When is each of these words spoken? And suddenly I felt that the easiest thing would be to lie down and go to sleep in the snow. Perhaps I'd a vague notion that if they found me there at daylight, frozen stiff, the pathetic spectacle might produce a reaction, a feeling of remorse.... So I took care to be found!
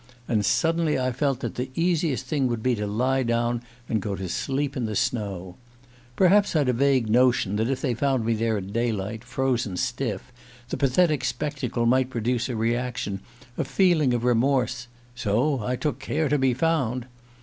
And 0.27 0.43
suddenly 0.43 0.97
I 0.97 1.11
felt 1.11 1.41
that 1.41 1.53
the 1.53 1.69
easiest 1.75 2.25
thing 2.25 2.47
would 2.47 2.63
be 2.63 2.73
to 2.73 2.87
lie 2.87 3.21
down 3.21 3.61
and 3.87 4.01
go 4.01 4.15
to 4.15 4.27
sleep 4.27 4.75
in 4.75 4.85
the 4.87 4.95
snow. 4.95 5.57
Perhaps 6.15 6.55
I'd 6.55 6.69
a 6.69 6.73
vague 6.73 7.07
notion 7.07 7.55
that 7.57 7.69
if 7.69 7.81
they 7.81 7.93
found 7.93 8.25
me 8.25 8.33
there 8.33 8.57
at 8.57 8.73
daylight, 8.73 9.23
frozen 9.23 9.77
stiff, 9.77 10.33
the 10.69 10.75
pathetic 10.77 11.23
spectacle 11.23 11.85
might 11.85 12.09
produce 12.09 12.49
a 12.49 12.55
reaction, 12.55 13.19
a 13.59 13.63
feeling 13.63 14.11
of 14.11 14.23
remorse.... 14.23 14.87
So 15.13 15.63
I 15.63 15.75
took 15.75 15.99
care 15.99 16.29
to 16.29 16.39
be 16.39 16.55
found! 16.55 17.05